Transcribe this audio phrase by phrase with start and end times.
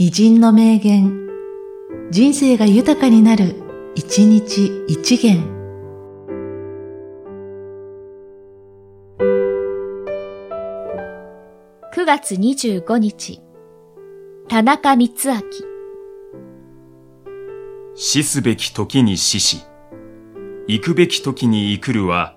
[0.00, 1.26] 偉人の名言、
[2.12, 3.56] 人生が豊かになる、
[3.96, 5.42] 一日一元。
[11.96, 13.40] 9月25日、
[14.48, 15.42] 田中光明。
[17.96, 19.64] 死すべき時に死し、
[20.68, 22.36] 行くべき時に生くるは、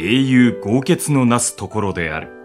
[0.00, 2.35] 英雄豪傑のなすところである。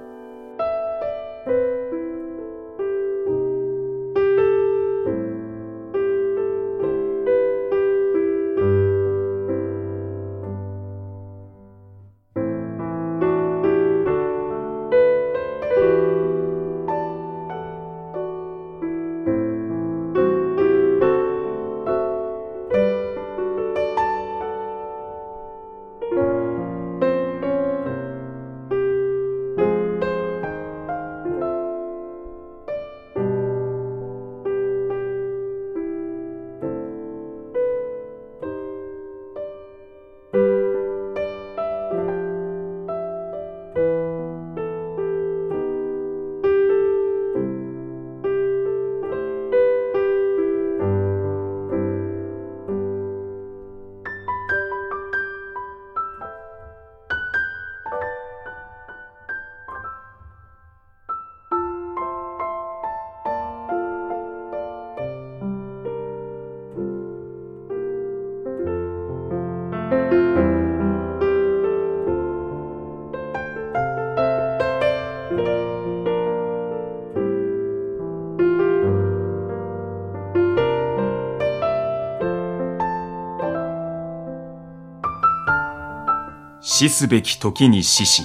[86.64, 88.22] 死すべき時に死し、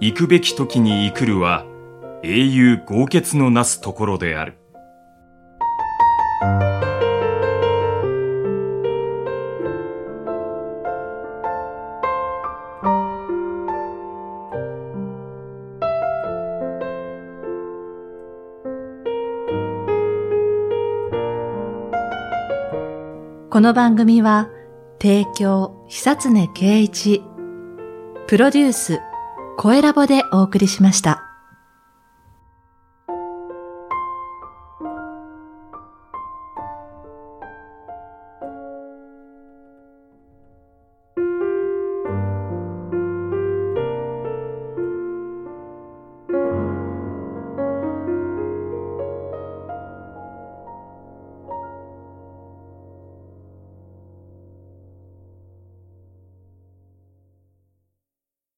[0.00, 1.66] 行くべき時に生くるは、
[2.22, 4.56] 英雄豪傑のなすところである。
[23.50, 24.48] この番組は、
[25.00, 27.22] 提供、久常圭一、
[28.28, 29.00] プロデュース、
[29.56, 31.27] 声ラボでお送りしました。